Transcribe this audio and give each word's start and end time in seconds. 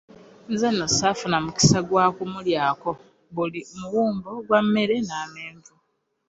Nze 0.51 0.67
nno 0.71 0.85
ssaafuna 0.89 1.37
mukisa 1.45 1.79
gwa 1.87 2.05
kumulyako, 2.15 2.91
buli 3.33 3.61
muwumbo 3.77 4.29
gwa 4.45 4.59
mmere 4.65 4.95
n'amenvu. 5.07 5.73